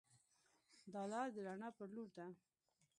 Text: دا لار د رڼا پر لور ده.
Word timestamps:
دا 0.93 1.01
لار 1.11 1.27
د 1.35 1.37
رڼا 1.47 1.69
پر 1.77 1.87
لور 1.95 2.09
ده. 2.17 2.27